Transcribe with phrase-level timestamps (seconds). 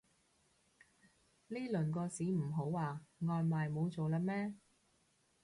[1.49, 3.01] 呢輪個市唔好啊？
[3.19, 4.55] 外賣冇做喇咩